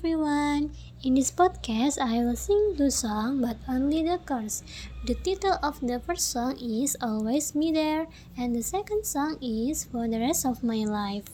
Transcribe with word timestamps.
everyone. 0.00 0.72
In 1.04 1.12
this 1.12 1.28
podcast, 1.30 2.00
I 2.00 2.24
will 2.24 2.34
sing 2.34 2.72
two 2.72 2.88
songs, 2.88 3.44
but 3.44 3.60
only 3.68 4.00
the 4.00 4.16
chorus. 4.24 4.64
The 5.04 5.12
title 5.12 5.60
of 5.62 5.76
the 5.84 6.00
first 6.00 6.32
song 6.32 6.56
is 6.56 6.96
Always 7.04 7.52
Be 7.52 7.70
There, 7.70 8.08
and 8.32 8.56
the 8.56 8.62
second 8.62 9.04
song 9.04 9.36
is 9.44 9.84
For 9.84 10.08
the 10.08 10.16
Rest 10.16 10.46
of 10.46 10.64
My 10.64 10.88
Life. 10.88 11.28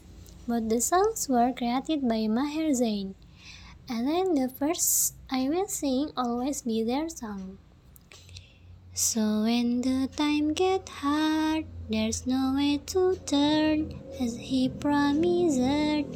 Both 0.50 0.66
the 0.68 0.80
songs 0.80 1.28
were 1.30 1.54
created 1.54 2.10
by 2.10 2.26
Maher 2.26 2.74
Zain. 2.74 3.14
And 3.88 4.02
then 4.02 4.34
the 4.34 4.50
first, 4.50 5.14
I 5.30 5.46
will 5.46 5.70
sing 5.70 6.10
Always 6.16 6.62
Be 6.62 6.82
There 6.82 7.08
song. 7.08 7.58
So 8.98 9.46
when 9.46 9.82
the 9.82 10.10
time 10.16 10.54
get 10.54 10.88
hard, 10.88 11.66
there's 11.86 12.26
no 12.26 12.58
way 12.58 12.82
to 12.90 13.14
turn. 13.30 13.94
As 14.18 14.34
he 14.34 14.70
promised, 14.70 15.62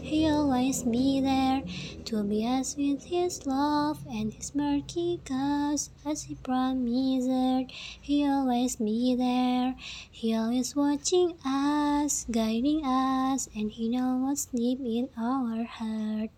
he'll 0.03 0.50
always 0.71 0.85
be 0.85 1.21
there 1.21 1.63
to 2.05 2.23
be 2.23 2.47
us 2.47 2.77
with 2.77 3.03
his 3.03 3.45
love 3.45 3.99
and 4.09 4.33
his 4.33 4.55
mercy. 4.55 5.19
Cause 5.25 5.91
as 6.07 6.23
he 6.23 6.37
promised, 6.37 7.73
he'll 8.01 8.47
always 8.47 8.77
be 8.77 9.17
there. 9.17 9.75
He 10.09 10.33
always 10.33 10.77
watching 10.77 11.35
us, 11.45 12.25
guiding 12.31 12.85
us, 12.85 13.49
and 13.53 13.73
he 13.73 13.89
knows 13.89 14.23
what's 14.23 14.45
deep 14.47 14.79
in 14.79 15.09
our 15.19 15.65
heart. 15.65 16.31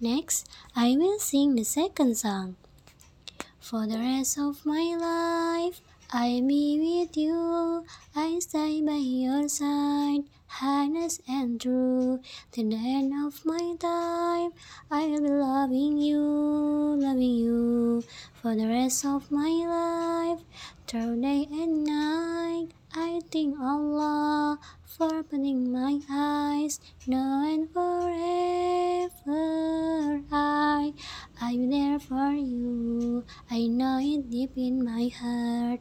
Next, 0.00 0.48
I 0.76 0.94
will 0.96 1.18
sing 1.18 1.56
the 1.56 1.64
second 1.64 2.16
song. 2.16 2.54
For 3.58 3.88
the 3.88 3.98
rest 3.98 4.38
of 4.38 4.64
my 4.64 4.94
life, 4.94 5.80
I'll 6.16 6.46
be 6.46 6.78
with 6.78 7.16
you. 7.16 7.84
I 8.14 8.38
stay 8.38 8.80
by 8.82 9.02
your 9.02 9.48
side, 9.48 10.22
honest 10.62 11.20
and 11.26 11.60
true. 11.60 12.20
The 12.52 12.62
end 12.62 13.12
of 13.26 13.44
my 13.44 13.74
time, 13.80 14.52
I'll 14.92 15.20
be 15.20 15.28
loving 15.28 15.98
you, 15.98 16.22
loving 17.02 17.34
you. 17.42 18.04
For 18.40 18.54
the 18.54 18.68
rest 18.68 19.04
of 19.04 19.32
my 19.32 19.50
life, 19.66 20.38
through 20.86 21.20
day 21.20 21.48
and 21.50 21.82
night, 21.82 22.68
I 22.94 23.20
thank 23.32 23.58
Allah 23.58 24.60
for 24.84 25.12
opening 25.16 25.72
my 25.72 25.98
eyes, 26.08 26.78
now 27.08 27.42
and 27.42 27.68
forever. 27.74 29.10
I, 30.30 30.94
I'm 31.40 31.70
there 31.70 31.98
for 31.98 32.30
you. 32.30 33.24
I 33.50 33.66
know 33.66 33.98
it 33.98 34.30
deep 34.30 34.52
in 34.56 34.84
my 34.84 35.10
heart. 35.10 35.80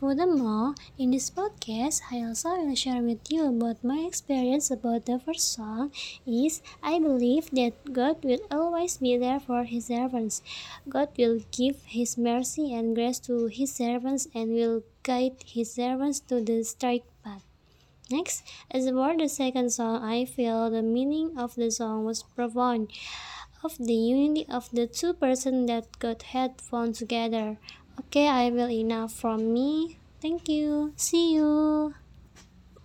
Furthermore, 0.00 0.74
in 0.98 1.10
this 1.10 1.28
podcast, 1.28 2.00
I 2.10 2.24
also 2.24 2.56
will 2.56 2.74
share 2.74 3.02
with 3.02 3.30
you 3.30 3.46
about 3.48 3.84
my 3.84 3.98
experience 3.98 4.70
about 4.70 5.04
the 5.04 5.18
first 5.18 5.52
song 5.52 5.92
is 6.26 6.62
I 6.82 6.98
believe 6.98 7.50
that 7.50 7.92
God 7.92 8.24
will 8.24 8.40
always 8.50 8.96
be 8.96 9.18
there 9.18 9.38
for 9.38 9.64
his 9.64 9.88
servants. 9.88 10.40
God 10.88 11.10
will 11.18 11.40
give 11.52 11.82
his 11.84 12.16
mercy 12.16 12.72
and 12.72 12.94
grace 12.94 13.18
to 13.28 13.48
his 13.48 13.74
servants 13.74 14.26
and 14.34 14.54
will 14.54 14.84
guide 15.02 15.36
his 15.44 15.74
servants 15.74 16.20
to 16.32 16.40
the 16.40 16.64
straight 16.64 17.04
path. 17.22 17.44
Next, 18.10 18.42
as 18.70 18.88
for 18.88 19.14
the 19.18 19.28
second 19.28 19.68
song, 19.68 20.02
I 20.02 20.24
feel 20.24 20.70
the 20.70 20.80
meaning 20.80 21.36
of 21.36 21.56
the 21.56 21.70
song 21.70 22.06
was 22.06 22.22
profound 22.22 22.88
of 23.62 23.76
the 23.76 23.92
unity 23.92 24.46
of 24.48 24.70
the 24.70 24.86
two 24.86 25.12
persons 25.12 25.68
that 25.68 25.98
God 25.98 26.22
had 26.22 26.58
found 26.62 26.94
together. 26.94 27.58
Okay, 27.98 28.28
I 28.28 28.50
will 28.50 28.70
enough 28.70 29.12
from 29.12 29.52
me. 29.52 29.98
Thank 30.20 30.48
you. 30.48 30.92
See 30.96 31.34
you. 31.34 31.94